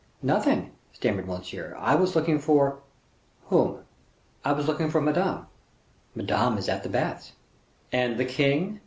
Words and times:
nothing," 0.23 0.71
stammered 0.91 1.27
Monsieur. 1.27 1.75
"I 1.77 1.93
was 1.93 2.15
looking 2.15 2.39
for" 2.39 2.79
"Whom?" 3.49 3.83
"I 4.43 4.51
was 4.51 4.65
looking 4.65 4.89
for 4.89 4.99
Madame." 4.99 5.45
"Madame 6.15 6.57
is 6.57 6.67
at 6.67 6.81
the 6.81 6.89
baths." 6.89 7.33
"And 7.91 8.17
the 8.17 8.25
king?" 8.25 8.79